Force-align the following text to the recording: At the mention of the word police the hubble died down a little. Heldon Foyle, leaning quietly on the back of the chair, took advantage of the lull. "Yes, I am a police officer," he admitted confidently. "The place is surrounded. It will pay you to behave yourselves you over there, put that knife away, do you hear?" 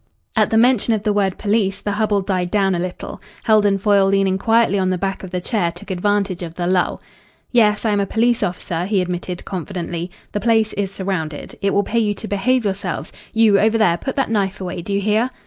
At 0.35 0.49
the 0.49 0.57
mention 0.57 0.95
of 0.95 1.03
the 1.03 1.13
word 1.13 1.37
police 1.37 1.79
the 1.79 1.91
hubble 1.91 2.21
died 2.21 2.49
down 2.49 2.73
a 2.73 2.79
little. 2.79 3.21
Heldon 3.43 3.77
Foyle, 3.77 4.07
leaning 4.07 4.39
quietly 4.39 4.79
on 4.79 4.89
the 4.89 4.97
back 4.97 5.21
of 5.23 5.29
the 5.29 5.39
chair, 5.39 5.71
took 5.71 5.91
advantage 5.91 6.41
of 6.41 6.55
the 6.55 6.65
lull. 6.65 7.03
"Yes, 7.51 7.85
I 7.85 7.91
am 7.91 7.99
a 7.99 8.07
police 8.07 8.41
officer," 8.41 8.85
he 8.87 8.99
admitted 8.99 9.45
confidently. 9.45 10.09
"The 10.31 10.39
place 10.39 10.73
is 10.73 10.89
surrounded. 10.89 11.55
It 11.61 11.71
will 11.71 11.83
pay 11.83 11.99
you 11.99 12.15
to 12.15 12.27
behave 12.27 12.65
yourselves 12.65 13.11
you 13.31 13.59
over 13.59 13.77
there, 13.77 13.95
put 13.95 14.15
that 14.15 14.31
knife 14.31 14.59
away, 14.59 14.81
do 14.81 14.91
you 14.91 15.01
hear?" 15.01 15.29